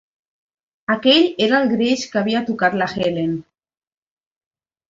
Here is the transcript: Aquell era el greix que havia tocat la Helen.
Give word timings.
Aquell 0.93 1.27
era 1.47 1.59
el 1.65 1.69
greix 1.73 2.05
que 2.13 2.21
havia 2.23 2.43
tocat 2.49 2.81
la 2.85 2.91
Helen. 3.05 3.37